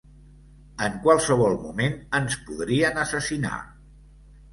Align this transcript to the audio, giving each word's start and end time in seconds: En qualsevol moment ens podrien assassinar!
En 0.85 0.95
qualsevol 1.01 1.57
moment 1.65 1.99
ens 2.19 2.37
podrien 2.47 2.97
assassinar! 3.03 3.53